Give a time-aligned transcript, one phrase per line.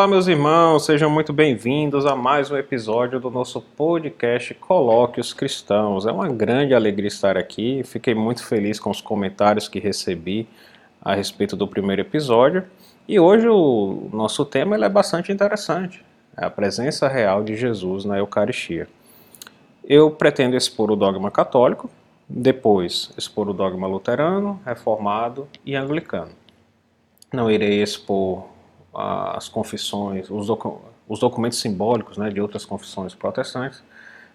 [0.00, 6.06] Olá, meus irmãos, sejam muito bem-vindos a mais um episódio do nosso podcast Colóquios Cristãos.
[6.06, 10.48] É uma grande alegria estar aqui, fiquei muito feliz com os comentários que recebi
[11.02, 12.64] a respeito do primeiro episódio.
[13.06, 16.02] E hoje o nosso tema é bastante interessante:
[16.34, 18.88] é a presença real de Jesus na Eucaristia.
[19.84, 21.90] Eu pretendo expor o dogma católico,
[22.26, 26.30] depois expor o dogma luterano, reformado e anglicano.
[27.30, 28.49] Não irei expor
[28.94, 33.82] as confissões, os, docu os documentos simbólicos né, de outras confissões protestantes,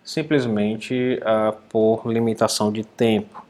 [0.04, 3.44] simplesmente uh, por limitação de tempo.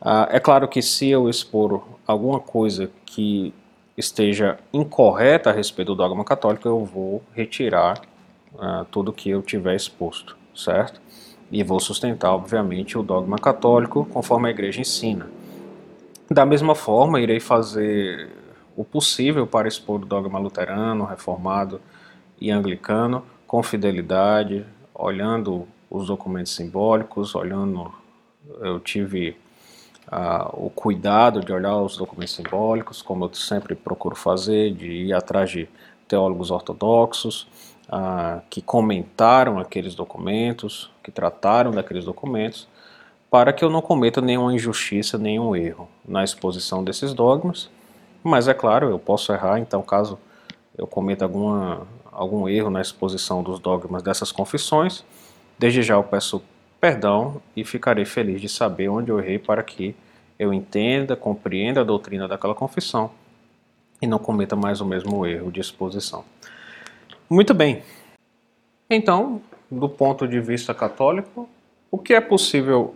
[0.00, 3.52] Uh, é claro que se eu expor alguma coisa que
[3.96, 8.00] esteja incorreta a respeito do dogma católico, eu vou retirar
[8.54, 11.00] uh, tudo que eu tiver exposto, certo?
[11.50, 15.28] E vou sustentar, obviamente, o dogma católico conforme a igreja ensina.
[16.30, 18.28] Da mesma forma, irei fazer
[18.76, 21.80] o possível para expor o dogma luterano, reformado
[22.38, 27.92] e anglicano com fidelidade, olhando os documentos simbólicos, olhando,
[28.60, 29.36] eu tive
[30.08, 35.14] uh, o cuidado de olhar os documentos simbólicos, como eu sempre procuro fazer, de ir
[35.14, 35.68] atrás de
[36.06, 37.48] teólogos ortodoxos
[37.88, 42.68] uh, que comentaram aqueles documentos, que trataram daqueles documentos,
[43.30, 47.70] para que eu não cometa nenhuma injustiça, nenhum erro na exposição desses dogmas
[48.26, 50.18] mas é claro, eu posso errar, então caso
[50.76, 55.04] eu cometa alguma, algum erro na exposição dos dogmas dessas confissões,
[55.56, 56.42] desde já eu peço
[56.80, 59.94] perdão e ficarei feliz de saber onde eu errei para que
[60.38, 63.10] eu entenda, compreenda a doutrina daquela confissão
[64.02, 66.24] e não cometa mais o mesmo erro de exposição.
[67.30, 67.82] Muito bem.
[68.90, 71.48] Então, do ponto de vista católico,
[71.90, 72.94] o que é possível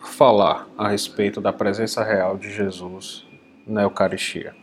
[0.00, 3.26] falar a respeito da presença real de Jesus
[3.66, 4.54] na Eucaristia.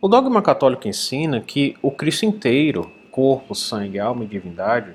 [0.00, 4.94] O dogma católico ensina que o Cristo inteiro, corpo, sangue, alma e divindade,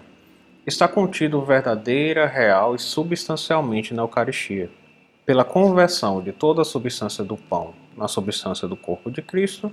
[0.66, 4.69] está contido verdadeira, real e substancialmente na Eucaristia,
[5.25, 9.72] pela conversão de toda a substância do pão na substância do corpo de Cristo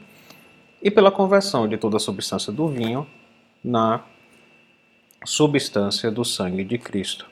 [0.82, 3.06] e pela conversão de toda a substância do vinho
[3.62, 4.02] na
[5.24, 7.26] substância do sangue de Cristo.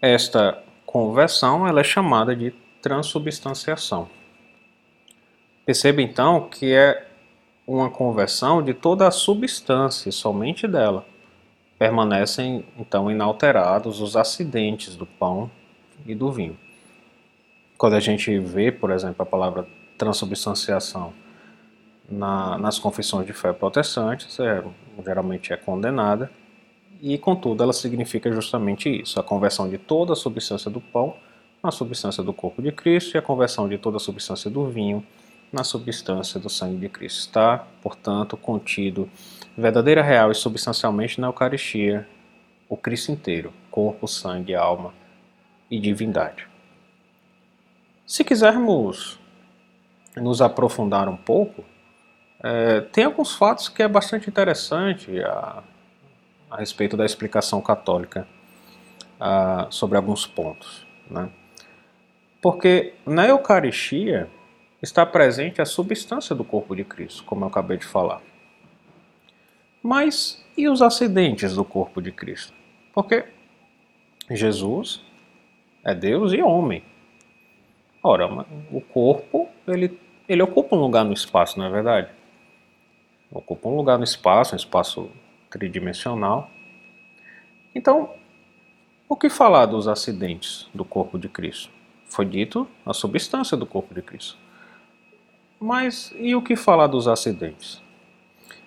[0.00, 4.08] Esta conversão ela é chamada de transubstanciação.
[5.64, 7.06] Perceba então que é
[7.66, 11.04] uma conversão de toda a substância, somente dela.
[11.78, 15.50] Permanecem então inalterados os acidentes do pão
[16.06, 16.58] e do vinho.
[17.76, 19.66] Quando a gente vê, por exemplo, a palavra
[19.98, 21.12] transubstanciação
[22.08, 24.64] na, nas confissões de fé protestantes, é,
[25.04, 26.30] geralmente é condenada,
[27.00, 31.14] e contudo ela significa justamente isso: a conversão de toda a substância do pão
[31.62, 35.04] na substância do corpo de Cristo e a conversão de toda a substância do vinho
[35.52, 37.20] na substância do sangue de Cristo.
[37.20, 39.10] Está, portanto, contido
[39.56, 42.06] verdadeira, real e substancialmente na Eucaristia
[42.68, 44.92] o Cristo inteiro, corpo, sangue, alma
[45.70, 46.46] e divindade.
[48.06, 49.18] Se quisermos
[50.16, 51.64] nos aprofundar um pouco,
[52.40, 55.62] é, tem alguns fatos que é bastante interessante a,
[56.50, 58.26] a respeito da explicação católica
[59.18, 60.86] a, sobre alguns pontos.
[61.10, 61.30] Né?
[62.40, 64.28] Porque na Eucaristia
[64.80, 68.22] está presente a substância do corpo de Cristo, como eu acabei de falar.
[69.82, 72.52] Mas e os acidentes do corpo de Cristo?
[72.92, 73.24] Porque
[74.30, 75.02] Jesus
[75.84, 76.84] é Deus e homem.
[78.02, 78.28] Ora,
[78.70, 82.08] o corpo, ele, ele ocupa um lugar no espaço, não é verdade?
[83.30, 85.10] Ocupa um lugar no espaço, um espaço
[85.50, 86.50] tridimensional.
[87.74, 88.14] Então,
[89.08, 91.77] o que falar dos acidentes do corpo de Cristo?
[92.08, 94.38] Foi dito a substância do corpo de Cristo.
[95.60, 97.82] Mas e o que falar dos acidentes?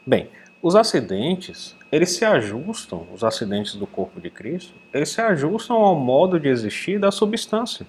[0.06, 0.30] Bem,
[0.62, 5.96] os acidentes, eles se ajustam, os acidentes do corpo de Cristo, eles se ajustam ao
[5.96, 7.88] modo de existir da substância.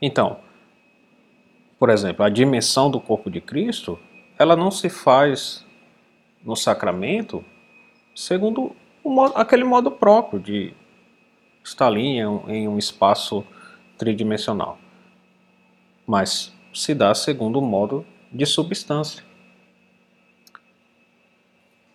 [0.00, 0.38] Então,
[1.78, 3.98] por exemplo, a dimensão do corpo de Cristo,
[4.38, 5.64] ela não se faz
[6.44, 7.44] no sacramento
[8.14, 8.74] segundo
[9.04, 10.74] modo, aquele modo próprio de
[11.62, 13.44] está ali em um espaço
[13.98, 14.78] tridimensional,
[16.06, 19.22] mas se dá segundo o modo de substância.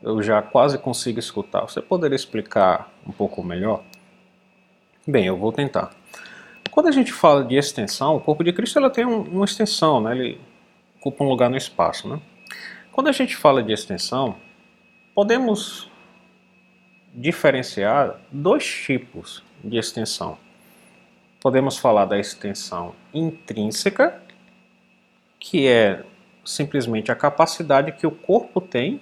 [0.01, 1.61] Eu já quase consigo escutar.
[1.61, 3.83] Você poderia explicar um pouco melhor?
[5.07, 5.91] Bem, eu vou tentar.
[6.69, 10.01] Quando a gente fala de extensão, o corpo de Cristo ela tem um, uma extensão,
[10.01, 10.17] né?
[10.17, 10.41] ele
[10.99, 12.07] ocupa um lugar no espaço.
[12.07, 12.19] Né?
[12.91, 14.35] Quando a gente fala de extensão,
[15.15, 15.89] podemos
[17.13, 20.37] diferenciar dois tipos de extensão.
[21.43, 24.17] Podemos falar da extensão intrínseca,
[25.37, 26.01] que é
[26.45, 29.01] simplesmente a capacidade que o corpo tem,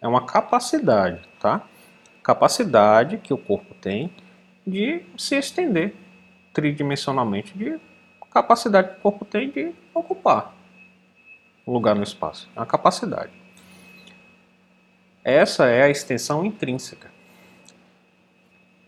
[0.00, 1.66] é uma capacidade, tá?
[2.22, 4.14] Capacidade que o corpo tem
[4.64, 5.92] de se estender
[6.54, 7.80] tridimensionalmente, de
[8.32, 10.54] capacidade que o corpo tem de ocupar
[11.66, 12.48] lugar no espaço.
[12.54, 13.32] É uma capacidade.
[15.24, 17.10] Essa é a extensão intrínseca.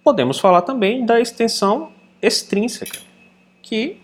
[0.05, 1.93] Podemos falar também da extensão
[2.27, 2.99] extrínseca,
[3.63, 4.01] que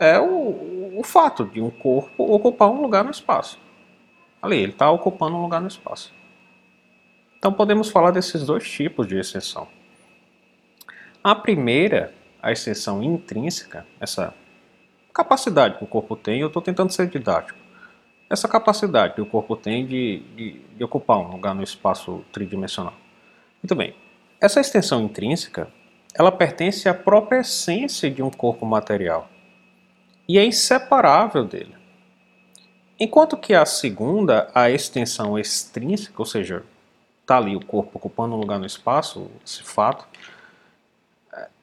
[0.00, 3.58] é o, o fato de um corpo ocupar um lugar no espaço.
[4.40, 6.12] Ali, ele está ocupando um lugar no espaço.
[7.38, 9.68] Então podemos falar desses dois tipos de extensão.
[11.22, 12.12] A primeira,
[12.42, 14.34] a extensão intrínseca, essa
[15.12, 17.58] capacidade que o corpo tem, eu estou tentando ser didático.
[18.28, 22.94] Essa capacidade que o corpo tem de, de, de ocupar um lugar no espaço tridimensional.
[23.62, 23.94] Muito bem.
[24.40, 25.68] Essa extensão intrínseca,
[26.14, 29.28] ela pertence à própria essência de um corpo material
[30.28, 31.74] e é inseparável dele.
[32.98, 36.62] Enquanto que a segunda, a extensão extrínseca, ou seja,
[37.20, 40.06] está ali o corpo ocupando um lugar no espaço, esse fato,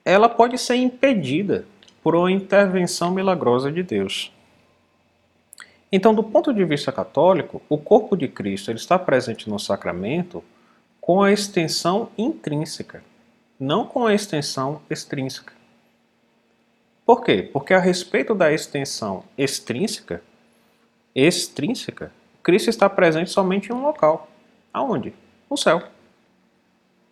[0.04, 1.66] ela pode ser impedida
[2.04, 4.32] por uma intervenção milagrosa de Deus.
[5.92, 10.44] Então, do ponto de vista católico, o corpo de Cristo ele está presente no sacramento
[11.00, 13.04] com a extensão intrínseca,
[13.62, 15.54] não com a extensão extrínseca.
[17.06, 17.48] Por quê?
[17.54, 20.24] Porque a respeito da extensão extrínseca,
[21.14, 22.12] extrínseca,
[22.42, 24.28] Cristo está presente somente em um local.
[24.74, 25.14] Aonde?
[25.48, 25.84] No céu.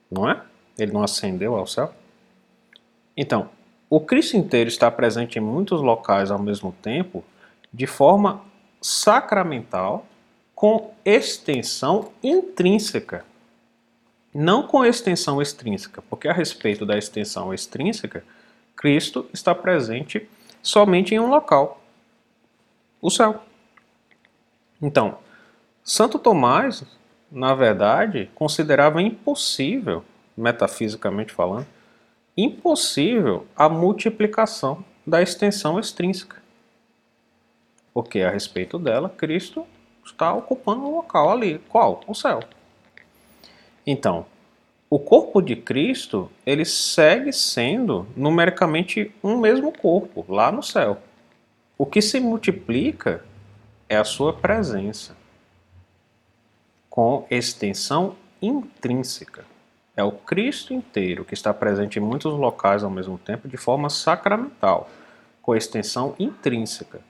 [0.10, 0.42] Não é?
[0.76, 1.94] Ele não ascendeu ao céu?
[3.16, 3.52] Então,
[3.88, 7.24] o Cristo inteiro está presente em muitos locais ao mesmo tempo,
[7.72, 8.42] de forma
[8.82, 10.04] sacramental,
[10.56, 13.24] com extensão intrínseca.
[14.34, 18.24] Não com extensão extrínseca, porque a respeito da extensão extrínseca,
[18.76, 20.30] Cristo está presente
[20.62, 21.82] somente em um local,
[23.02, 23.42] o céu.
[24.82, 25.18] Então,
[25.84, 26.84] Santo Tomás,
[27.32, 30.04] na verdade, considerava impossível,
[30.38, 31.68] metafisicamente falando,
[32.38, 36.38] impossível a multiplicação da extensão extrínseca.
[37.94, 39.66] Porque a respeito dela, Cristo
[40.06, 41.60] está ocupando um local ali.
[41.68, 42.02] Qual?
[42.08, 42.40] O céu.
[43.92, 44.28] Então,
[44.88, 51.00] o corpo de Cristo, ele segue sendo numericamente um mesmo corpo, lá no céu.
[51.76, 53.26] O que se multiplica
[53.90, 55.18] é a sua presença,
[56.88, 59.44] com extensão intrínseca.
[59.98, 63.90] É o Cristo inteiro que está presente em muitos locais ao mesmo tempo de forma
[63.90, 64.88] sacramental,
[65.42, 67.02] com extensão intrínseca,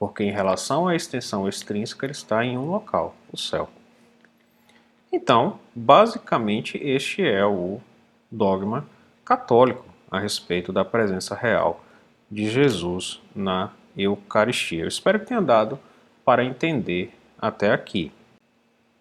[0.00, 3.68] porque em relação à extensão extrínseca ele está em um local, o céu.
[5.12, 7.80] Então, basicamente, este é o
[8.30, 8.86] dogma
[9.24, 11.82] católico a respeito da presença real
[12.30, 14.82] de Jesus na Eucaristia.
[14.82, 15.78] Eu espero que tenha dado
[16.24, 18.12] para entender até aqui.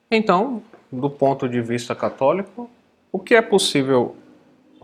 [0.10, 2.70] Então, do ponto de vista católico,
[3.12, 4.16] o que é possível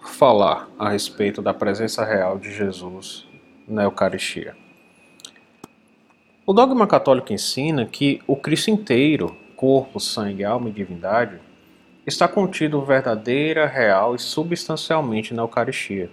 [0.01, 3.25] falar a respeito da presença real de Jesus
[3.65, 4.55] na Eucaristia?
[6.45, 11.39] O dogma católico ensina que o Cristo inteiro corpo, sangue, alma e divindade,
[12.05, 16.11] está contido verdadeira, real e substancialmente na Eucaristia,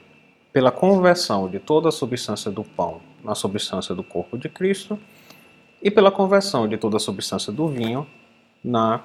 [0.52, 4.96] pela conversão de toda a substância do pão na substância do corpo de Cristo
[5.82, 8.06] e pela conversão de toda a substância do vinho
[8.62, 9.02] na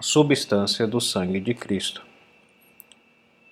[0.00, 2.02] substância do sangue de Cristo.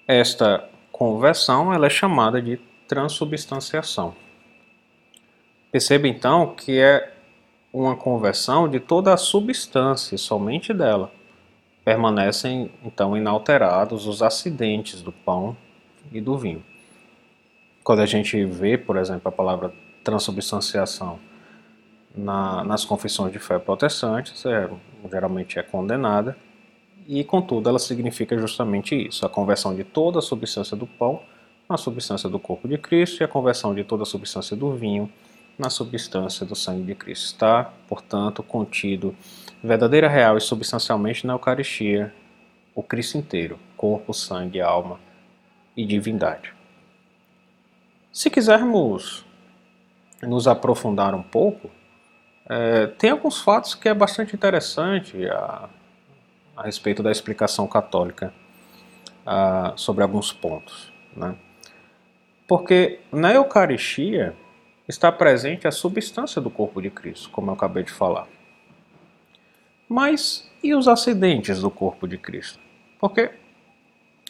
[0.07, 4.15] Esta conversão ela é chamada de transubstanciação.
[5.73, 7.14] Perceba então que é
[7.75, 11.11] uma conversão de toda a substância, somente dela.
[11.85, 15.57] Permanecem então inalterados os acidentes do pão
[16.13, 16.65] e do vinho.
[17.83, 21.19] Quando a gente vê, por exemplo, a palavra transubstanciação
[22.15, 24.71] na, nas confissões de fé protestantes, é,
[25.11, 26.37] geralmente é condenada,
[27.09, 31.21] e contudo ela significa justamente isso: a conversão de toda a substância do pão
[31.69, 35.11] na substância do corpo de Cristo e a conversão de toda a substância do vinho
[35.59, 37.27] na substância do sangue de Cristo.
[37.27, 39.17] Está, portanto, contido
[39.63, 42.13] verdadeira, real e substancialmente na Eucaristia
[42.75, 44.99] o Cristo inteiro, corpo, sangue, alma
[45.77, 46.53] e divindade.
[48.13, 49.25] Se quisermos
[50.23, 51.71] nos aprofundar um pouco,
[52.49, 55.69] é, tem alguns fatos que é bastante interessante a,
[56.57, 58.33] a respeito da explicação católica
[59.25, 60.93] a, sobre alguns pontos.
[61.17, 61.37] Né?
[62.47, 64.35] Porque na Eucaristia,
[64.89, 68.29] está presente a substância do corpo de Cristo, como eu acabei de falar.
[69.89, 72.59] Mas e os acidentes do corpo de Cristo?
[72.99, 73.31] Porque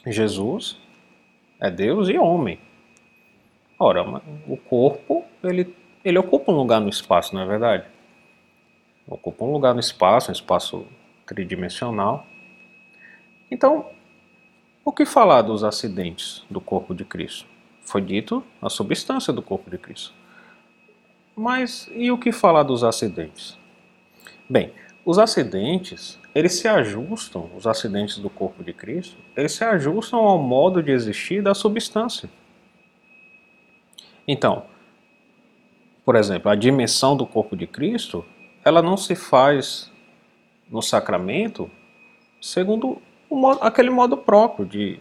[0.06, 0.78] Jesus
[1.60, 2.60] é Deus e homem.
[3.78, 4.04] Ora,
[4.46, 7.94] o corpo, ele, ele ocupa um lugar no espaço, não é verdade?
[9.06, 10.86] ocupa um lugar no espaço, um espaço
[11.26, 12.26] tridimensional.
[13.50, 13.90] Então,
[14.84, 17.46] o que falar dos acidentes do corpo de Cristo?
[17.82, 20.14] Foi dito a substância do corpo de Cristo.
[21.36, 23.58] Mas e o que falar dos acidentes?
[24.48, 24.72] Bem,
[25.04, 30.38] os acidentes, eles se ajustam, os acidentes do corpo de Cristo, eles se ajustam ao
[30.38, 32.30] modo de existir da substância.
[34.26, 34.64] Então,
[36.04, 38.24] por exemplo, a dimensão do corpo de Cristo,
[38.64, 39.90] ela não se faz
[40.70, 41.70] no sacramento
[42.40, 43.00] segundo
[43.30, 45.00] modo, aquele modo próprio de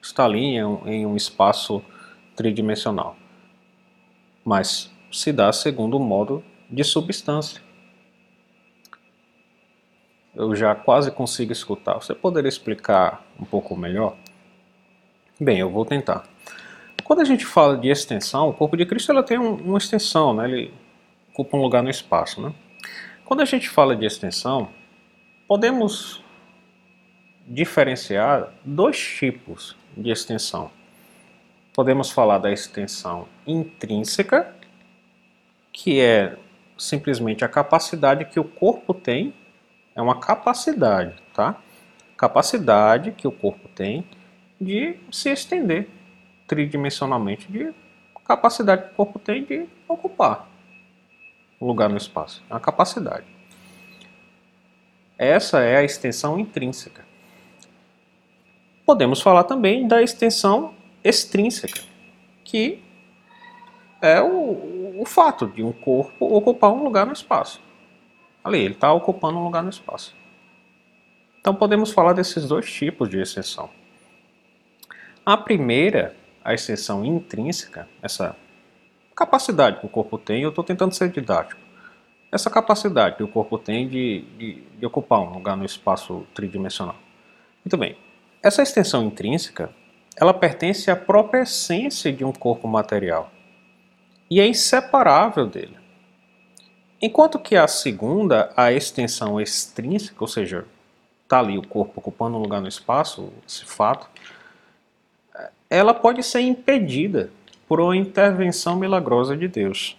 [0.00, 1.82] estar ali em um, em um espaço
[2.34, 3.16] tridimensional,
[4.44, 7.60] mas se dá segundo o modo de substância.
[10.34, 11.94] Eu já quase consigo escutar.
[11.94, 14.16] Você poderia explicar um pouco melhor?
[15.40, 16.24] Bem, eu vou tentar.
[17.04, 20.34] Quando a gente fala de extensão, o corpo de Cristo ela tem um, uma extensão,
[20.34, 20.50] né?
[20.50, 20.74] ele
[21.30, 22.40] ocupa um lugar no espaço.
[22.40, 22.52] Né?
[23.24, 24.68] Quando a gente fala de extensão,
[25.46, 26.24] podemos
[27.46, 30.70] diferenciar dois tipos de extensão.
[31.72, 34.55] Podemos falar da extensão intrínseca,
[35.76, 36.34] que é
[36.78, 39.34] simplesmente a capacidade que o corpo tem,
[39.94, 41.60] é uma capacidade, tá?
[42.16, 44.08] Capacidade que o corpo tem
[44.58, 45.86] de se estender
[46.48, 47.74] tridimensionalmente de
[48.26, 50.48] capacidade que o corpo tem de ocupar
[51.60, 52.42] lugar no espaço.
[52.48, 53.26] É uma capacidade.
[55.18, 57.04] Essa é a extensão intrínseca.
[58.86, 61.82] Podemos falar também da extensão extrínseca,
[62.44, 62.82] que
[64.00, 67.60] é o, o fato de um corpo ocupar um lugar no espaço.
[68.42, 70.14] Ali, ele está ocupando um lugar no espaço.
[71.40, 73.68] Então podemos falar desses dois tipos de extensão.
[75.24, 78.36] A primeira a extensão intrínseca, essa
[79.16, 81.60] capacidade que o corpo tem, eu estou tentando ser didático,
[82.30, 86.94] essa capacidade que o corpo tem de, de, de ocupar um lugar no espaço tridimensional.
[87.64, 87.96] Muito bem,
[88.40, 89.70] essa extensão intrínseca,
[90.16, 93.32] ela pertence à própria essência de um corpo material
[94.30, 95.76] e é inseparável dele.
[97.00, 100.64] Enquanto que a segunda, a extensão extrínseca, ou seja,
[101.22, 104.08] está ali o corpo ocupando um lugar no espaço, esse fato,
[105.68, 107.30] ela pode ser impedida
[107.68, 109.96] por uma intervenção milagrosa de Deus.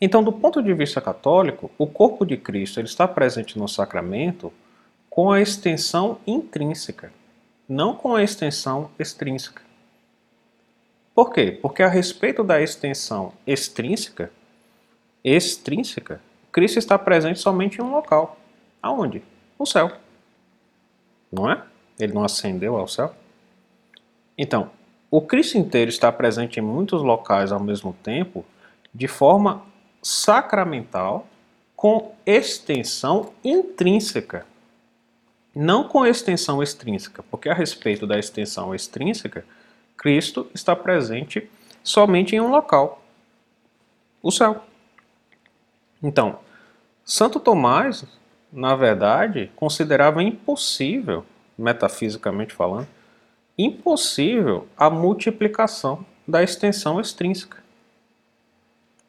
[0.00, 4.52] Então, do ponto de vista católico, o corpo de Cristo ele está presente no sacramento
[5.08, 7.12] com a extensão intrínseca,
[7.68, 9.62] não com a extensão extrínseca.
[11.14, 11.58] Por quê?
[11.60, 14.30] Porque a respeito da extensão extrínseca,
[15.22, 16.20] extrínseca,
[16.52, 18.38] Cristo está presente somente em um local.
[18.82, 19.22] Aonde?
[19.58, 19.92] No céu.
[21.30, 21.62] Não é?
[21.98, 23.14] Ele não ascendeu ao céu?
[24.36, 24.70] Então,
[25.10, 28.44] o Cristo inteiro está presente em muitos locais ao mesmo tempo,
[28.94, 29.62] de forma
[30.02, 31.26] sacramental,
[31.76, 34.46] com extensão intrínseca,
[35.54, 39.44] não com extensão extrínseca, porque a respeito da extensão extrínseca,
[40.00, 41.46] Cristo está presente
[41.84, 43.02] somente em um local,
[44.22, 44.64] o céu.
[46.02, 46.38] Então,
[47.04, 48.06] Santo Tomás,
[48.50, 51.26] na verdade, considerava impossível,
[51.56, 52.88] metafisicamente falando,
[53.58, 57.62] impossível a multiplicação da extensão extrínseca.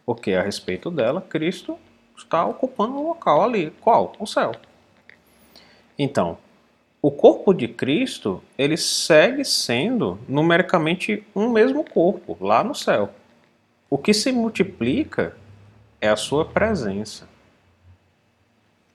[0.06, 1.80] Porque a respeito dela, Cristo
[2.18, 3.72] está ocupando um local ali.
[3.80, 4.12] Qual?
[4.20, 4.52] O céu.
[5.98, 6.38] Então,
[7.02, 13.10] o corpo de Cristo, ele segue sendo numericamente um mesmo corpo, lá no céu.
[13.90, 15.36] O que se multiplica
[16.00, 17.28] é a sua presença,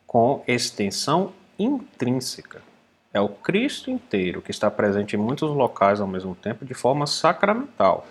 [0.06, 2.62] com extensão intrínseca.
[3.12, 7.06] É o Cristo inteiro que está presente em muitos locais ao mesmo tempo de forma
[7.06, 8.06] sacramental,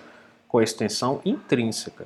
[0.48, 2.06] com extensão intrínseca,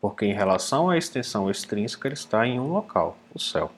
[0.00, 3.70] porque em relação à extensão extrínseca ele está em um local, o céu.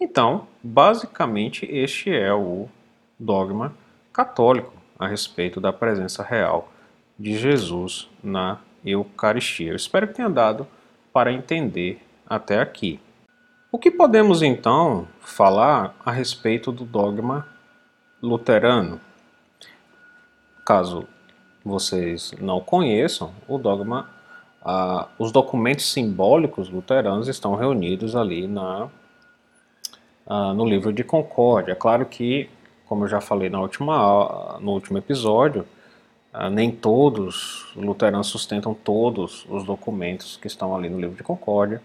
[0.00, 2.68] Então, basicamente, este é o
[3.18, 3.74] dogma
[4.12, 6.70] católico a respeito da presença real
[7.18, 9.70] de Jesus na Eucaristia.
[9.70, 10.66] Eu espero que tenha dado
[11.12, 13.00] para entender até aqui.
[13.72, 17.46] O que podemos então falar a respeito do dogma
[18.22, 19.00] luterano?
[20.64, 21.06] Caso
[21.64, 24.10] vocês não conheçam, o dogma,
[24.62, 28.88] ah, os documentos simbólicos luteranos estão reunidos ali na,
[30.26, 31.72] ah, no livro de Concórdia.
[31.72, 32.48] É claro que,
[32.86, 35.66] como eu já falei na última, no último episódio,
[36.32, 41.22] ah, nem todos os luteranos sustentam todos os documentos que estão ali no livro de
[41.22, 41.80] Concórdia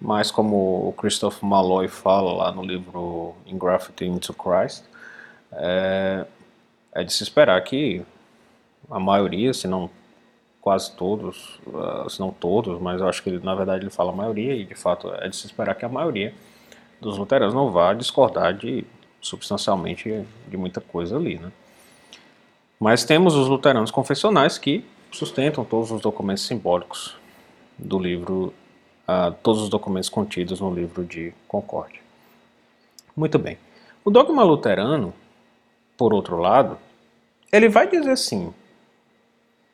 [0.00, 4.84] mas como o Christopher Malloy fala lá no livro Engrafted into Christ,
[5.52, 6.24] é,
[6.94, 8.02] é de se esperar que
[8.90, 9.90] a maioria, se não
[10.60, 14.16] quase todos, uh, se não todos, mas eu acho que na verdade ele fala a
[14.16, 16.34] maioria, e de fato é de se esperar que a maioria
[17.00, 18.84] dos luteranos não vá discordar de
[19.20, 21.50] substancialmente de muita coisa ali, né?
[22.78, 27.14] Mas temos os luteranos confessionais que sustentam todos os documentos simbólicos
[27.78, 28.54] do livro,
[29.06, 32.00] uh, todos os documentos contidos no livro de Concórdia.
[33.14, 33.58] Muito bem.
[34.02, 35.12] O dogma luterano,
[35.96, 36.78] por outro lado,
[37.52, 38.54] ele vai dizer sim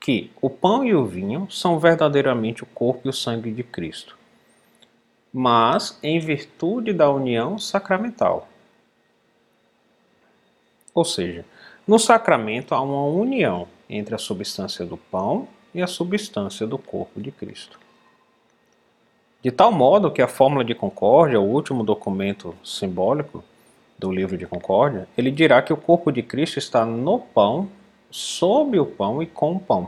[0.00, 4.16] que o pão e o vinho são verdadeiramente o corpo e o sangue de Cristo,
[5.38, 8.48] mas em virtude da união sacramental.
[10.94, 11.44] Ou seja,
[11.86, 17.20] no sacramento há uma união entre a substância do pão e a substância do corpo
[17.20, 17.78] de Cristo.
[19.42, 23.44] De tal modo que a fórmula de concórdia, o último documento simbólico
[23.98, 27.68] do livro de concórdia, ele dirá que o corpo de Cristo está no pão,
[28.10, 29.86] sob o pão e com o pão.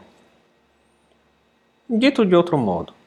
[1.88, 2.97] Dito de outro modo,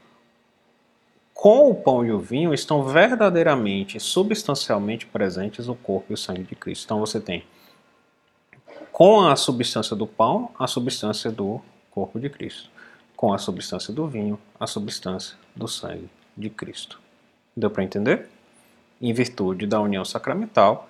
[1.41, 6.43] com o pão e o vinho estão verdadeiramente, substancialmente presentes o corpo e o sangue
[6.43, 6.83] de Cristo.
[6.85, 7.43] Então você tem
[8.91, 12.69] com a substância do pão, a substância do corpo de Cristo.
[13.15, 16.07] Com a substância do vinho, a substância do sangue
[16.37, 17.01] de Cristo.
[17.57, 18.29] Deu para entender?
[19.01, 20.87] Em virtude da união sacramental,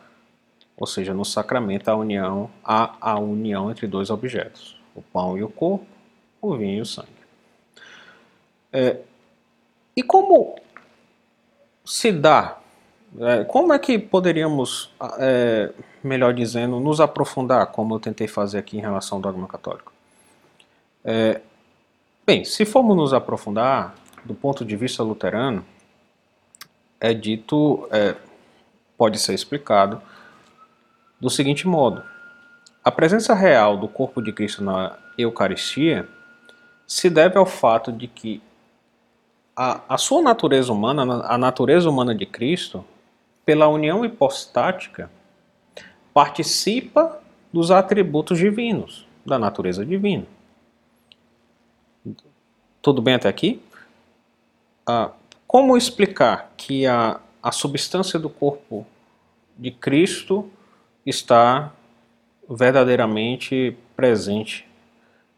[0.75, 5.43] ou seja, no sacramento a união há a união entre dois objetos, o pão e
[5.43, 5.87] o corpo,
[6.41, 7.07] o vinho e o sangue.
[8.73, 8.99] É,
[9.95, 10.55] e como
[11.85, 12.57] se dá?
[13.19, 15.71] É, como é que poderíamos é,
[16.03, 19.91] melhor dizendo, nos aprofundar, como eu tentei fazer aqui em relação ao dogma católico.
[21.03, 21.41] É,
[22.25, 25.65] bem, se formos nos aprofundar, do ponto de vista luterano,
[26.99, 28.15] é dito, é,
[28.97, 30.01] pode ser explicado
[31.19, 32.03] do seguinte modo:
[32.83, 36.07] a presença real do corpo de Cristo na Eucaristia
[36.87, 38.41] se deve ao fato de que
[39.55, 42.85] a, a sua natureza humana, a natureza humana de Cristo,
[43.45, 45.09] pela união hipostática,
[46.13, 47.19] participa
[47.51, 50.25] dos atributos divinos, da natureza divina.
[52.81, 53.61] Tudo bem até aqui?
[54.85, 55.11] Ah,
[55.45, 58.85] como explicar que a, a substância do corpo
[59.57, 60.49] de Cristo
[61.05, 61.71] está
[62.49, 64.67] verdadeiramente presente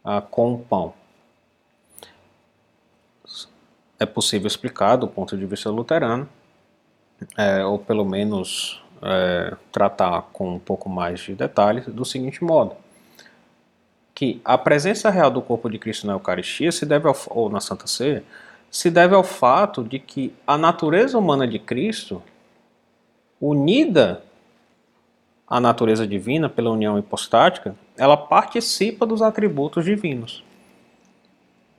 [0.04, 0.94] ah, com o pão?
[4.04, 6.28] É possível explicar do ponto de vista luterano,
[7.38, 12.76] é, ou pelo menos é, tratar com um pouco mais de detalhes do seguinte modo:
[14.14, 17.62] que a presença real do corpo de Cristo na Eucaristia se deve ao, ou na
[17.62, 18.26] Santa Ceia
[18.70, 22.22] se deve ao fato de que a natureza humana de Cristo,
[23.40, 24.22] unida
[25.48, 30.44] à natureza divina pela união hipostática, ela participa dos atributos divinos.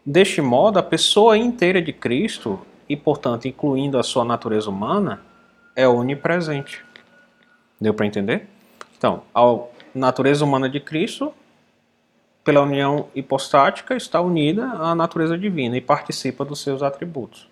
[0.07, 5.23] Deste modo, a pessoa inteira de Cristo, e portanto incluindo a sua natureza humana,
[5.75, 6.85] é onipresente.
[7.81, 8.47] Deu para entender?
[8.97, 9.59] Então, a
[9.95, 11.33] natureza humana de Cristo,
[12.43, 17.49] pela união hipostática, está unida à natureza divina e participa dos seus atributos.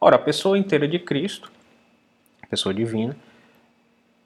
[0.00, 1.52] Ora, a pessoa inteira de Cristo,
[2.50, 3.16] pessoa divina,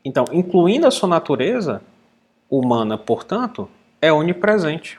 [0.04, 1.80] então, incluindo a sua natureza
[2.50, 3.68] humana, portanto,
[4.00, 4.98] é onipresente.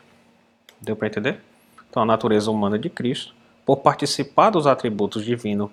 [0.80, 1.42] Deu para entender?
[1.90, 3.34] Então, a natureza humana de Cristo,
[3.66, 5.70] por participar dos atributos divinos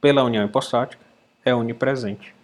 [0.00, 1.02] pela união hipostática,
[1.44, 2.34] é onipresente.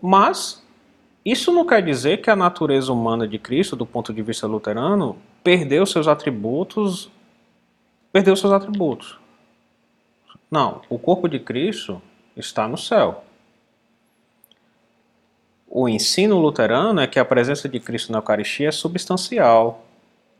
[0.00, 0.64] Mas
[1.24, 5.16] isso não quer dizer que a natureza humana de Cristo, do ponto de vista luterano,
[5.42, 7.10] perdeu seus atributos,
[8.12, 9.18] perdeu seus atributos.
[10.50, 12.00] Não, o corpo de Cristo
[12.36, 13.24] está no céu.
[15.68, 19.84] O ensino luterano é que a presença de Cristo na Eucaristia é substancial,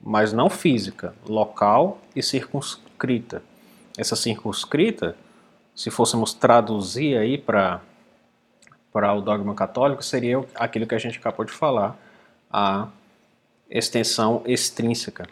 [0.01, 3.43] mas não física, local e circunscrita.
[3.97, 5.17] Essa circunscrita,
[5.75, 7.81] se fôssemos traduzir aí para
[8.93, 11.97] para o dogma católico seria aquilo que a gente acabou de falar,
[12.51, 12.89] a
[13.71, 15.29] extensão extrínseca.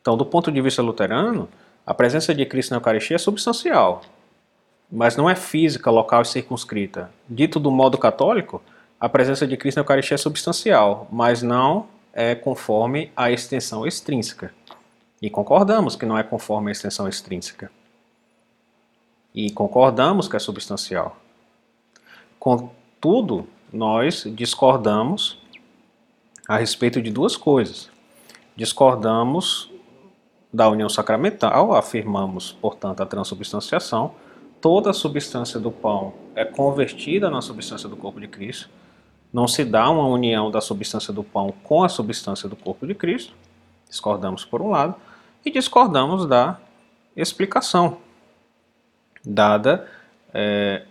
[0.00, 1.48] Então, do ponto de vista luterano,
[1.86, 4.02] a presença de Cristo na Eucaristia é substancial,
[4.90, 7.10] mas não é física, local e circunscrita.
[7.28, 8.62] Dito do modo católico,
[9.00, 11.86] a presença de Cristo na Eucaristia é substancial, mas não
[12.18, 14.52] é conforme a extensão extrínseca.
[15.22, 17.70] E concordamos que não é conforme a extensão extrínseca.
[19.32, 21.16] E concordamos que é substancial.
[22.36, 25.40] Contudo, nós discordamos
[26.48, 27.88] a respeito de duas coisas.
[28.56, 29.70] Discordamos
[30.52, 34.12] da união sacramental, afirmamos, portanto, a transubstanciação.
[34.60, 38.68] Toda a substância do pão é convertida na substância do corpo de Cristo.
[39.32, 42.94] Não se dá uma união da substância do pão com a substância do corpo de
[42.94, 43.34] Cristo.
[43.88, 44.94] Discordamos por um lado
[45.44, 46.58] e discordamos da
[47.16, 47.98] explicação
[49.24, 49.88] dada,
[50.32, 50.84] é,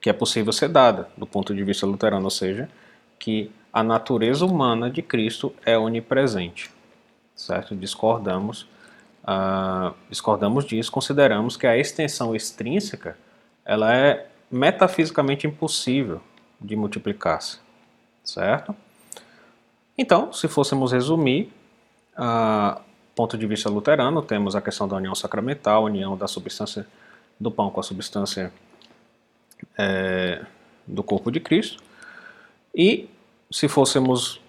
[0.00, 2.68] que é possível ser dada do ponto de vista luterano, ou seja,
[3.18, 6.70] que a natureza humana de Cristo é onipresente,
[7.36, 7.76] certo?
[7.76, 8.62] Discordamos,
[9.22, 13.16] uh, discordamos disso, consideramos que a extensão extrínseca
[13.64, 16.20] ela é metafisicamente impossível
[16.60, 17.58] de multiplicar-se,
[18.22, 18.74] certo?
[19.96, 21.52] Então, se fôssemos resumir,
[22.16, 22.80] uh,
[23.20, 26.86] ponto de vista luterano, temos a questão da união sacramental, a união da substância
[27.38, 28.52] do pão com a substância
[29.76, 30.42] é,
[30.86, 31.82] do corpo de Cristo.
[32.74, 33.10] E
[33.50, 34.40] se fôssemos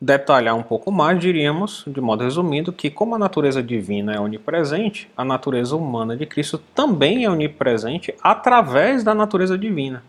[0.00, 5.10] detalhar um pouco mais, diríamos, de modo resumido, que como a natureza divina é onipresente,
[5.16, 10.04] a natureza humana de Cristo também é onipresente através da natureza divina.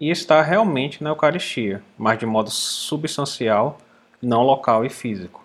[0.00, 3.78] E está realmente na Eucaristia, mas de modo substancial,
[4.22, 5.44] não local e físico.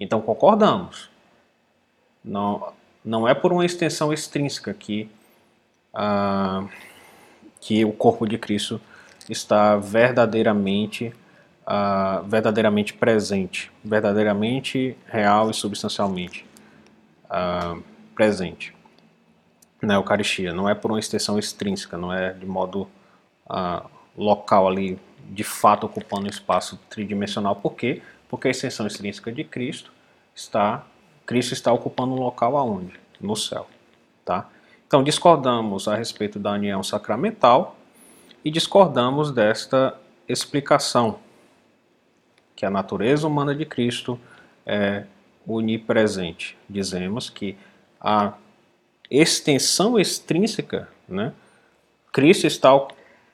[0.00, 1.10] Então concordamos.
[2.24, 2.72] Não,
[3.04, 5.10] não é por uma extensão extrínseca que,
[5.92, 6.64] ah,
[7.60, 8.80] que o corpo de Cristo
[9.28, 11.12] está verdadeiramente,
[11.66, 16.46] ah, verdadeiramente presente, verdadeiramente real e substancialmente
[17.28, 17.76] ah,
[18.14, 18.74] presente
[19.80, 20.52] na Eucaristia.
[20.52, 22.88] Não é por uma extensão extrínseca, não é de modo
[24.16, 24.98] local ali,
[25.30, 27.56] de fato ocupando espaço tridimensional.
[27.56, 28.02] Por quê?
[28.28, 29.92] Porque a extensão extrínseca de Cristo
[30.34, 30.84] está,
[31.26, 32.98] Cristo está ocupando um local aonde?
[33.20, 33.68] No céu,
[34.24, 34.48] tá?
[34.86, 37.76] Então discordamos a respeito da união sacramental
[38.44, 41.18] e discordamos desta explicação
[42.56, 44.18] que a natureza humana de Cristo
[44.66, 45.04] é
[45.46, 46.56] onipresente.
[46.68, 47.56] Dizemos que
[48.00, 48.34] a
[49.10, 51.32] extensão extrínseca, né?
[52.12, 52.70] Cristo está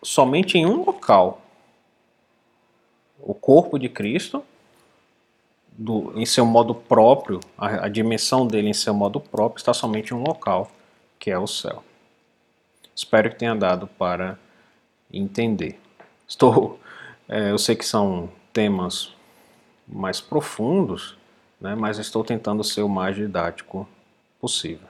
[0.02, 1.42] somente em um local.
[3.20, 4.44] O corpo de Cristo
[5.78, 10.12] do, em seu modo próprio, a, a dimensão dele em seu modo próprio está somente
[10.12, 10.70] em um local,
[11.18, 11.84] que é o céu.
[12.94, 14.36] Espero que tenha dado para
[15.12, 15.78] entender.
[16.26, 16.80] Estou,
[17.28, 19.14] é, eu sei que são temas
[19.86, 21.16] mais profundos,
[21.60, 23.88] né, mas estou tentando ser o mais didático
[24.40, 24.86] possível.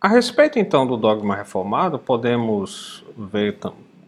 [0.00, 3.58] A respeito então do dogma reformado, podemos ver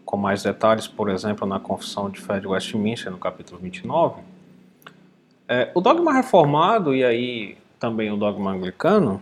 [0.05, 4.21] com mais detalhes, por exemplo, na Confissão de Fé de Westminster, no capítulo 29,
[5.47, 9.21] é, o dogma reformado e aí também o dogma anglicano,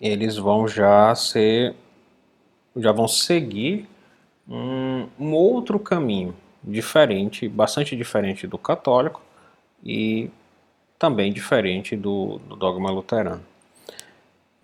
[0.00, 1.74] eles vão já ser,
[2.76, 3.88] já vão seguir
[4.48, 9.20] um, um outro caminho diferente, bastante diferente do católico
[9.84, 10.30] e
[10.98, 13.42] também diferente do, do dogma luterano.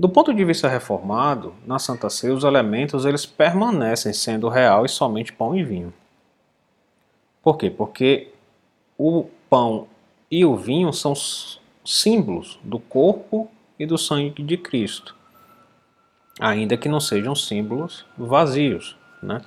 [0.05, 4.89] Do ponto de vista reformado, na Santa Ceia os elementos eles permanecem sendo real e
[4.91, 5.95] somente pão e vinho.
[7.43, 7.71] Por quê?
[7.71, 8.31] Porque
[8.99, 9.89] o pão
[10.31, 11.15] e o vinho são
[11.83, 15.17] símbolos do corpo e do sangue de Cristo,
[16.39, 18.99] ainda que não sejam símbolos vazios.
[19.23, 19.41] Né?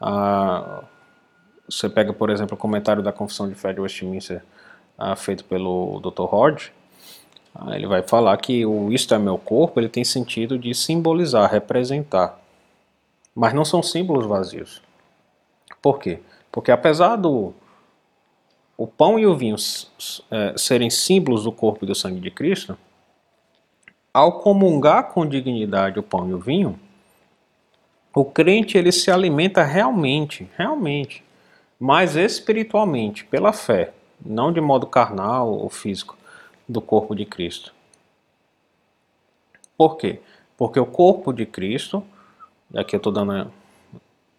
[0.00, 0.84] Ah,
[1.68, 4.44] você pega, por exemplo, o comentário da Confissão de Fé de Westminster
[4.96, 6.32] ah, feito pelo Dr.
[6.32, 6.72] Hodge,
[7.68, 12.38] ele vai falar que o isto é meu corpo, ele tem sentido de simbolizar, representar.
[13.34, 14.82] Mas não são símbolos vazios.
[15.82, 16.20] Por quê?
[16.50, 17.52] Porque apesar do,
[18.76, 19.56] o pão e o vinho
[20.30, 22.76] é, serem símbolos do corpo e do sangue de Cristo,
[24.12, 26.78] ao comungar com dignidade o pão e o vinho,
[28.14, 31.22] o crente ele se alimenta realmente, realmente,
[31.78, 33.92] mais espiritualmente, pela fé,
[34.24, 36.17] não de modo carnal ou físico,
[36.68, 37.72] do corpo de Cristo.
[39.76, 40.20] Por quê?
[40.56, 42.04] Porque o corpo de Cristo,
[42.74, 43.50] aqui eu estou dando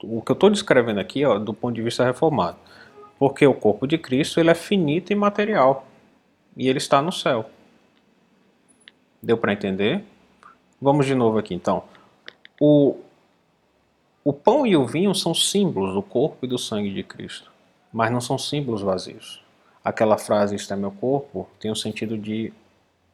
[0.04, 2.58] o que eu estou descrevendo aqui, ó, do ponto de vista reformado,
[3.18, 5.86] porque o corpo de Cristo ele é finito e material.
[6.56, 7.50] E ele está no céu.
[9.22, 10.04] Deu para entender?
[10.82, 11.84] Vamos de novo aqui então.
[12.60, 12.98] O,
[14.24, 17.52] o pão e o vinho são símbolos do corpo e do sangue de Cristo,
[17.92, 19.42] mas não são símbolos vazios.
[19.84, 22.54] Aquela frase, é meu corpo, tem o sentido de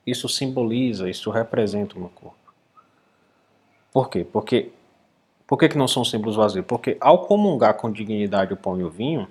[0.05, 2.37] isso simboliza, isso representa o meu corpo.
[3.91, 4.25] Por quê?
[4.29, 4.71] Porque,
[5.47, 6.65] por que, que não são símbolos vazios?
[6.65, 9.27] Porque ao comungar com dignidade o pão e o vinho,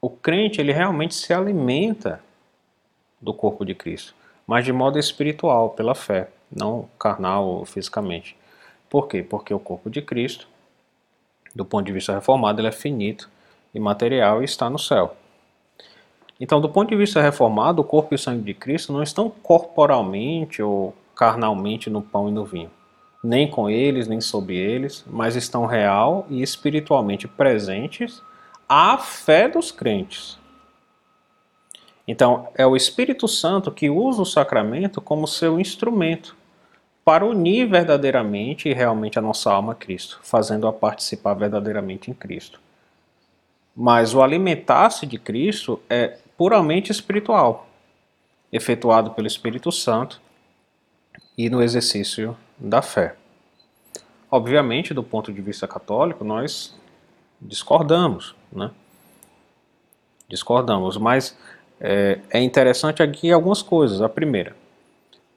[0.00, 2.22] o crente ele realmente se alimenta
[3.20, 4.14] do corpo de Cristo,
[4.46, 8.36] mas de modo espiritual, pela fé, não carnal ou fisicamente.
[8.88, 9.22] Por quê?
[9.22, 10.46] Porque o corpo de Cristo,
[11.54, 13.28] do ponto de vista reformado, ele é finito
[13.74, 15.16] e material e está no céu.
[16.40, 19.30] Então, do ponto de vista reformado, o corpo e o sangue de Cristo não estão
[19.30, 22.70] corporalmente ou carnalmente no pão e no vinho,
[23.22, 28.20] nem com eles, nem sob eles, mas estão real e espiritualmente presentes
[28.68, 30.38] a fé dos crentes.
[32.06, 36.36] Então, é o Espírito Santo que usa o sacramento como seu instrumento
[37.04, 42.60] para unir verdadeiramente e realmente a nossa alma a Cristo, fazendo-a participar verdadeiramente em Cristo.
[43.76, 47.66] Mas o alimentar-se de Cristo é puramente espiritual,
[48.52, 50.20] efetuado pelo Espírito Santo
[51.36, 53.16] e no exercício da fé.
[54.30, 56.74] Obviamente, do ponto de vista católico, nós
[57.40, 58.70] discordamos, né?
[60.28, 61.36] Discordamos, mas
[61.80, 64.00] é, é interessante aqui algumas coisas.
[64.00, 64.56] A primeira,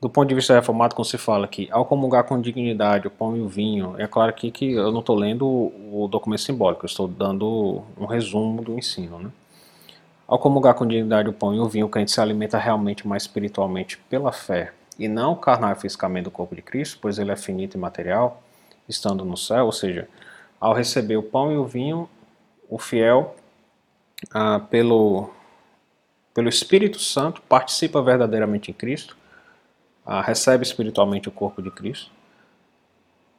[0.02, 3.36] do ponto de vista reformado, quando se fala que ao comungar com dignidade o pão
[3.36, 6.88] e o vinho, é claro aqui que eu não estou lendo o documento simbólico, eu
[6.88, 9.20] estou dando um resumo do ensino.
[9.20, 9.32] Né?
[10.28, 13.24] Ao comungar com dignidade o pão e o vinho, o crente se alimenta realmente mais
[13.24, 17.76] espiritualmente pela fé e não carnal fisicamente do corpo de Cristo, pois ele é finito
[17.76, 18.44] e material,
[18.90, 20.08] estando no céu, ou seja,
[20.60, 22.10] ao receber o pão e o vinho,
[22.70, 23.36] o fiel,
[24.34, 25.30] ah, pelo,
[26.34, 29.16] pelo Espírito Santo, participa verdadeiramente em Cristo
[30.08, 32.10] ah, recebe espiritualmente o corpo de Cristo.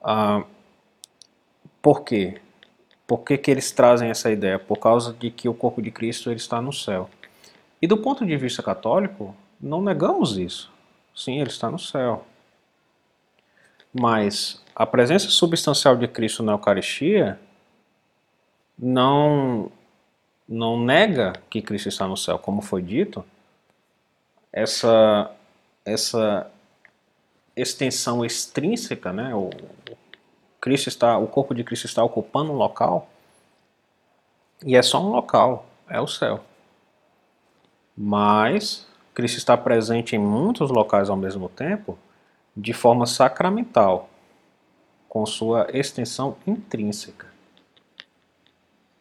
[0.03, 0.45] Ah,
[1.81, 2.43] por quê?
[3.09, 4.59] Por que, que eles trazem essa ideia?
[4.59, 7.09] Por causa de que o corpo de Cristo ele está no céu.
[7.81, 10.71] E do ponto de vista católico, não negamos isso.
[11.17, 12.27] Sim, ele está no céu.
[13.99, 17.41] Mas a presença substancial de Cristo na Eucaristia
[18.79, 19.73] não,
[20.47, 23.25] não nega que Cristo está no céu, como foi dito.
[24.53, 25.31] Essa,
[25.83, 26.51] essa
[27.57, 29.33] extensão extrínseca, né?
[30.61, 33.09] Cristo está, o corpo de Cristo está ocupando um local
[34.65, 36.45] e é só um local, é o céu.
[37.97, 41.99] Mas Cristo está presente em muitos locais ao mesmo tempo,
[42.57, 44.09] de forma sacramental,
[45.09, 47.27] com sua extensão intrínseca.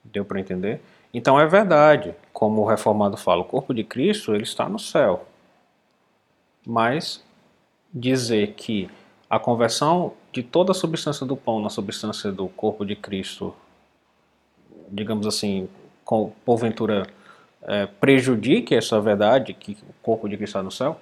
[0.04, 0.82] Deu para entender?
[1.14, 5.26] Então é verdade, como o reformado fala, o corpo de Cristo ele está no céu,
[6.66, 7.24] mas
[7.94, 8.90] dizer que
[9.30, 13.56] a conversão de toda a substância do pão na substância do corpo de Cristo,
[14.88, 15.68] digamos assim,
[16.06, 17.08] com, porventura
[17.64, 21.02] é, prejudique essa verdade que o corpo de Cristo está no céu,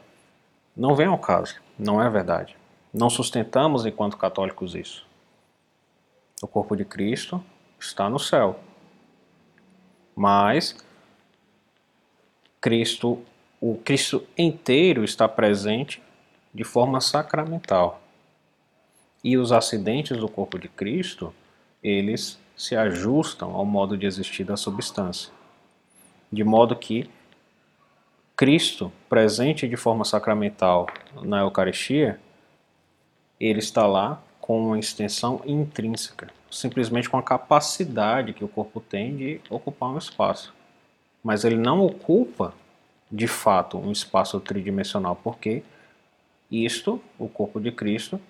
[0.73, 2.55] não vem ao caso, não é verdade.
[2.93, 5.05] Não sustentamos enquanto católicos isso.
[6.41, 7.43] O corpo de Cristo
[7.77, 8.57] está no céu.
[10.15, 10.77] Mas
[12.61, 13.21] Cristo,
[13.59, 16.01] o Cristo inteiro está presente
[16.53, 18.01] de forma sacramental.
[19.25, 21.33] E os acidentes do corpo de Cristo,
[21.83, 25.33] eles se ajustam ao modo de existir da substância.
[26.31, 27.09] De modo que
[28.37, 30.85] Cristo, presente de forma sacramental
[31.23, 32.19] na Eucaristia,
[33.39, 39.17] ele está lá com uma extensão intrínseca, simplesmente com a capacidade que o corpo tem
[39.17, 40.53] de ocupar um espaço.
[41.23, 42.53] Mas ele não ocupa,
[43.11, 45.63] de fato, um espaço tridimensional, porque
[46.51, 48.21] isto, o corpo de Cristo,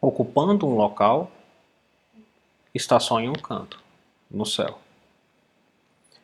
[0.00, 1.30] ocupando um local,
[2.74, 3.80] está só em um canto,
[4.30, 4.78] no céu.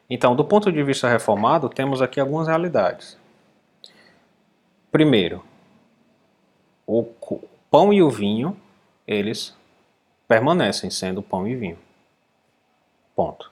[0.08, 3.18] Então, do ponto de vista reformado, temos aqui algumas realidades.
[4.92, 5.42] Primeiro,
[6.87, 7.02] o
[7.70, 8.56] pão e o vinho,
[9.06, 9.56] eles
[10.28, 11.78] permanecem sendo pão e vinho.
[13.16, 13.50] Ponto.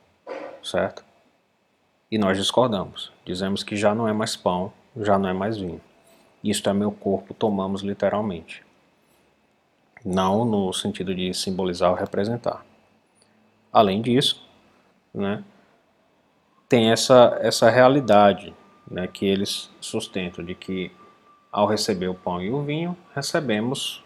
[0.62, 1.04] Certo?
[2.10, 3.10] E nós discordamos.
[3.24, 5.80] Dizemos que já não é mais pão, já não é mais vinho.
[6.44, 8.64] Isto é meu corpo, tomamos literalmente.
[10.04, 12.64] Não no sentido de simbolizar ou representar.
[13.72, 14.42] Além disso,
[15.14, 15.44] né,
[16.68, 18.54] tem essa, essa realidade
[18.90, 20.90] né, que eles sustentam de que
[21.52, 24.02] ao receber o pão e o vinho, recebemos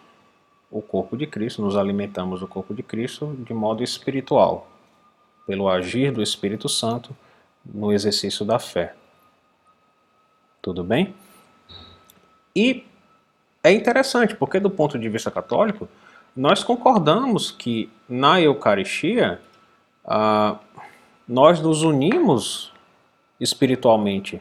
[0.69, 4.69] o corpo de Cristo, nos alimentamos do corpo de Cristo de modo espiritual,
[5.47, 7.17] pelo agir do Espírito Santo
[7.65, 8.95] no exercício da fé.
[10.61, 11.15] Tudo bem?
[12.55, 12.85] E
[13.66, 15.88] é interessante, porque do ponto de vista católico,
[16.37, 19.40] nós concordamos que na Eucaristia
[20.05, 20.57] ah,
[21.26, 22.72] nós nos unimos
[23.40, 24.40] espiritualmente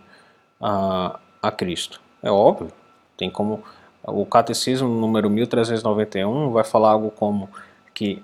[0.62, 2.00] a, a Cristo.
[2.22, 2.72] É óbvio,
[3.18, 3.64] tem como
[4.04, 7.50] o catecismo número 1391 vai falar algo como
[7.96, 8.22] que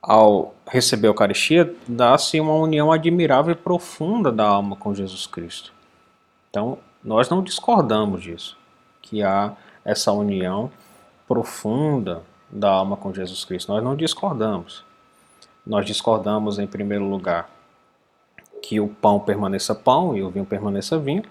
[0.00, 5.70] ao receber a Eucaristia dá-se uma união admirável e profunda da alma com Jesus Cristo.
[6.48, 8.56] Então, nós não discordamos disso
[9.02, 9.52] que há
[9.84, 10.70] essa união
[11.26, 13.72] profunda da alma com Jesus Cristo.
[13.72, 14.84] Nós não discordamos.
[15.66, 17.48] Nós discordamos, em primeiro lugar,
[18.62, 21.22] que o pão permaneça pão e o vinho permaneça vinho.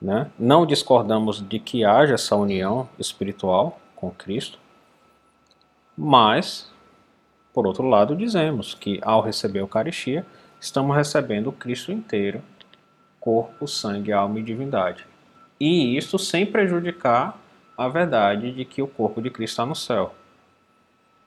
[0.00, 0.30] Né?
[0.38, 4.58] Não discordamos de que haja essa união espiritual com Cristo.
[5.96, 6.72] Mas,
[7.52, 10.24] por outro lado, dizemos que ao receber a Eucaristia,
[10.58, 12.42] estamos recebendo o Cristo inteiro
[13.20, 15.06] corpo, sangue, alma e divindade.
[15.60, 17.38] E isso sem prejudicar
[17.80, 20.14] a verdade de que o corpo de Cristo está no céu.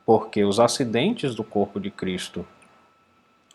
[0.06, 2.46] Porque os acidentes do corpo de Cristo,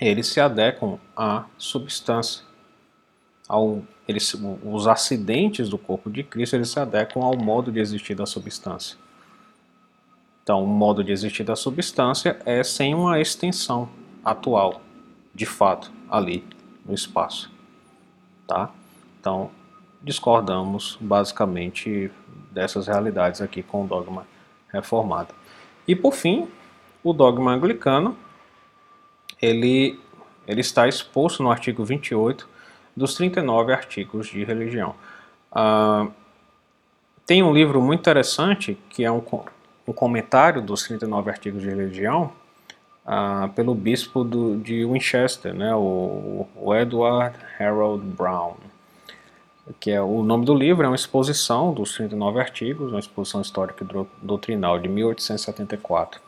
[0.01, 2.45] eles se adequam à substância.
[3.49, 4.35] Ao, eles,
[4.65, 8.99] os acidentes do corpo de Cristo, eles se adequam ao modo de existir da substância.
[10.43, 13.89] Então, o modo de existir da substância é sem uma extensão
[14.25, 14.81] atual,
[15.33, 16.45] de fato, ali
[16.85, 17.49] no espaço.
[18.45, 18.73] Tá?
[19.21, 19.53] Então,
[20.03, 22.11] discordamos basicamente
[22.51, 24.27] dessas realidades aqui com o dogma
[24.73, 25.35] reformado.
[25.87, 26.49] E por fim,
[27.03, 28.17] o dogma anglicano,
[29.41, 29.99] ele,
[30.47, 32.49] ele está exposto no artigo 28
[32.97, 34.95] dos 39 artigos de religião.
[35.53, 36.09] Ah,
[37.25, 39.23] tem um livro muito interessante que é um,
[39.87, 42.33] um comentário dos 39 artigos de religião
[43.07, 48.55] ah, pelo bispo do, de Winchester, né, o, o Edward Harold Brown
[49.79, 53.85] que é o nome do livro é uma exposição dos 39 artigos, uma exposição histórica
[53.85, 56.21] e doutrinal de 1874.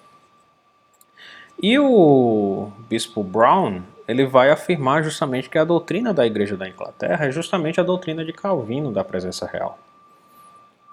[1.63, 7.27] E o bispo Brown, ele vai afirmar justamente que a doutrina da Igreja da Inglaterra
[7.27, 9.79] é justamente a doutrina de Calvino da presença real.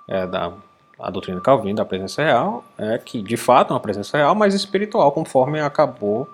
[0.07, 0.53] É da,
[0.99, 4.35] a doutrina de Calvino da presença real é que, de fato, é uma presença real,
[4.35, 6.29] mas espiritual, conforme acabou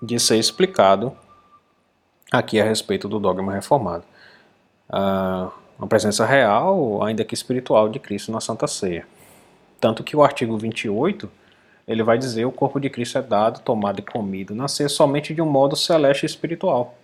[0.00, 1.12] de ser explicado
[2.30, 4.04] aqui a respeito do dogma reformado
[4.88, 9.06] a, uma presença real, ainda que espiritual, de Cristo na Santa Ceia.
[9.80, 11.30] Tanto que o artigo 28
[11.88, 15.34] ele vai dizer o corpo de Cristo é dado, tomado e comido na ceia somente
[15.34, 16.94] de um modo celeste e espiritual.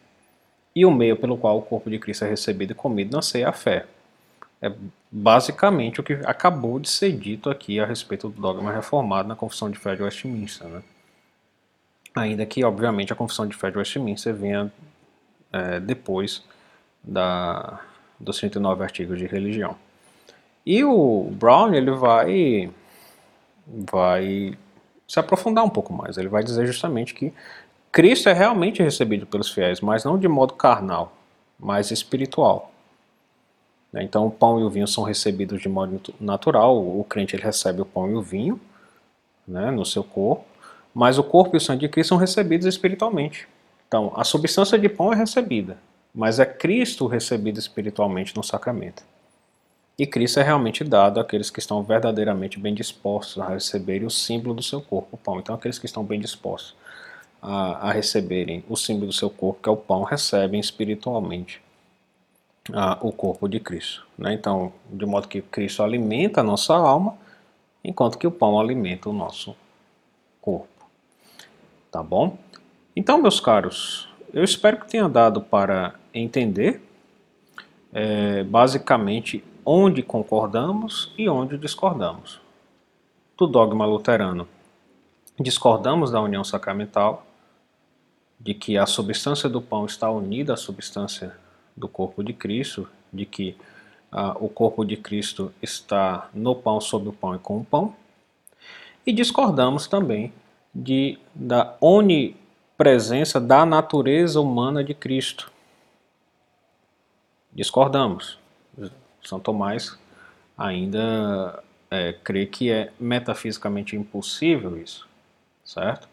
[0.76, 3.44] E o meio pelo qual o corpo de Cristo é recebido e comido na ceia
[3.44, 3.86] é a fé.
[4.60, 4.70] É
[5.10, 9.70] basicamente o que acabou de ser dito aqui a respeito do dogma reformado na Confissão
[9.70, 10.68] de Fé de Westminster.
[10.68, 10.82] Né?
[12.14, 14.70] Ainda que, obviamente, a Confissão de Fé de Westminster venha
[15.50, 16.42] é, depois
[17.04, 17.80] da,
[18.18, 19.76] dos 39 artigos de religião.
[20.64, 22.70] E o Brown ele vai,
[23.66, 24.56] vai
[25.06, 26.16] se aprofundar um pouco mais.
[26.16, 27.32] Ele vai dizer justamente que
[27.92, 31.12] Cristo é realmente recebido pelos fiéis, mas não de modo carnal,
[31.58, 32.72] mas espiritual.
[33.92, 34.02] Né?
[34.02, 36.76] Então o pão e o vinho são recebidos de modo natural.
[36.76, 38.60] O crente ele recebe o pão e o vinho
[39.46, 40.44] né, no seu corpo,
[40.92, 43.46] mas o corpo e o sangue de Cristo são recebidos espiritualmente.
[43.86, 45.76] Então a substância de pão é recebida,
[46.14, 49.02] mas é Cristo recebido espiritualmente no sacramento.
[49.98, 54.54] E Cristo é realmente dado àqueles que estão verdadeiramente bem dispostos a receberem o símbolo
[54.54, 55.38] do seu corpo, o pão.
[55.38, 56.74] Então, aqueles que estão bem dispostos
[57.40, 61.62] a, a receberem o símbolo do seu corpo, que é o pão, recebem espiritualmente
[62.72, 64.06] a, o corpo de Cristo.
[64.16, 64.34] Né?
[64.34, 67.16] Então, de modo que Cristo alimenta a nossa alma,
[67.84, 69.54] enquanto que o pão alimenta o nosso
[70.40, 70.68] corpo.
[71.90, 72.36] Tá bom?
[72.96, 76.82] Então, meus caros, eu espero que tenha dado para entender
[77.92, 82.40] é, basicamente onde concordamos e onde discordamos.
[83.38, 84.48] Do dogma luterano,
[85.38, 87.24] discordamos da união sacramental,
[88.38, 91.36] de que a substância do pão está unida à substância
[91.76, 93.56] do corpo de Cristo, de que
[94.10, 97.94] ah, o corpo de Cristo está no pão, sob o pão e com o pão.
[99.06, 100.32] E discordamos também
[100.74, 101.76] de, da
[102.74, 105.50] onipresença da natureza humana de Cristo,
[107.52, 108.38] discordamos.
[109.22, 109.96] São Tomás
[110.58, 115.08] ainda é, crê que é metafisicamente impossível isso,
[115.64, 116.08] certo?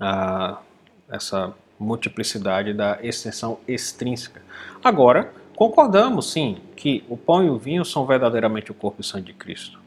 [0.00, 0.60] Ah,
[1.08, 4.40] essa multiplicidade da extensão extrínseca.
[4.82, 9.26] Agora, concordamos sim que o pão e o vinho são verdadeiramente o corpo e sangue
[9.26, 9.80] de Cristo.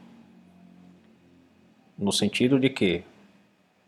[1.98, 3.04] No sentido de que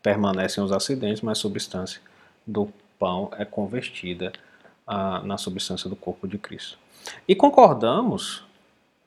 [0.03, 2.01] permanecem os acidentes, mas a substância
[2.47, 4.33] do pão é convertida
[4.87, 6.79] a, na substância do corpo de Cristo.
[7.27, 8.45] E concordamos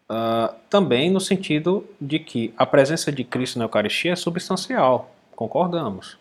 [0.09, 5.11] uh, também no sentido de que a presença de Cristo na Eucaristia é substancial.
[5.35, 6.17] Concordamos.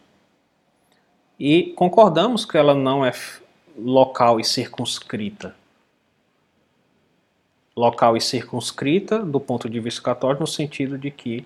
[1.39, 3.13] E concordamos que ela não é
[3.77, 5.55] local e circunscrita.
[7.77, 11.45] Local e circunscrita do ponto de vista católico, no sentido de que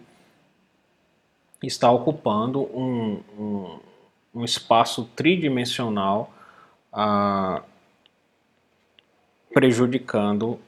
[1.62, 3.78] está ocupando um, um,
[4.34, 6.32] um espaço tridimensional
[6.92, 7.62] uh,
[9.52, 10.58] prejudicando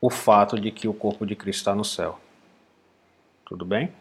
[0.00, 2.18] o fato de que o corpo de Cristo está no céu.
[3.44, 3.92] Tudo bem?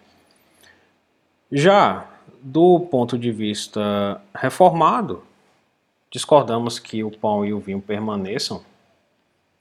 [1.52, 2.08] Já
[2.42, 5.24] do ponto de vista reformado,
[6.12, 8.64] discordamos que o pão e o vinho permaneçam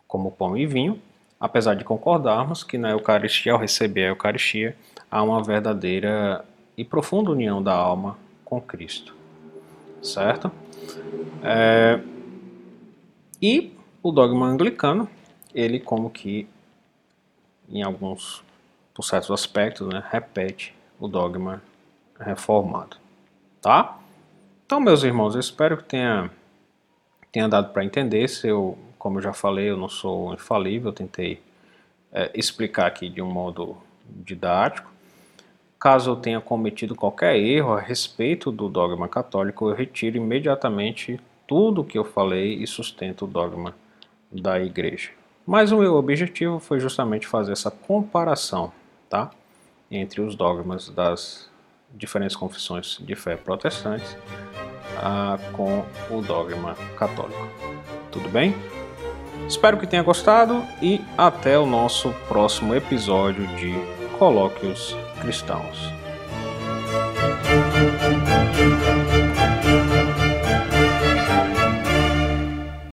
[0.07, 1.01] como pão e vinho,
[1.39, 4.77] apesar de concordarmos que na Eucaristia, ao receber a Eucaristia,
[5.11, 6.45] há uma verdadeira
[6.77, 9.15] e profunda união da alma com Cristo.
[10.03, 10.51] Certo?
[11.43, 12.01] É,
[13.41, 15.09] E o dogma anglicano,
[15.55, 16.49] ele como que
[17.69, 18.43] em alguns,
[18.95, 21.63] por certos aspectos, né, repete o dogma
[22.19, 22.97] reformado,
[23.61, 23.99] tá?
[24.65, 26.31] Então, meus irmãos, eu espero que tenha,
[27.31, 28.27] tenha dado para entender.
[28.29, 31.43] Se eu, como eu já falei, eu não sou infalível, eu tentei
[32.13, 33.77] é, explicar aqui de um modo
[34.09, 34.91] didático.
[35.87, 41.82] Caso eu tenha cometido qualquer erro a respeito do dogma católico, eu retiro imediatamente tudo
[41.82, 43.72] o que eu falei e sustento o dogma
[44.28, 45.11] da igreja.
[45.47, 48.72] Mas o meu objetivo foi justamente fazer essa comparação
[49.09, 49.30] tá?
[49.89, 51.49] entre os dogmas das
[51.95, 54.18] diferentes confissões de fé protestantes
[54.97, 57.49] ah, com o dogma católico.
[58.11, 58.57] Tudo bem?
[59.47, 63.72] Espero que tenha gostado e até o nosso próximo episódio de
[64.18, 64.97] Colóquios
[65.27, 65.93] Cristãos.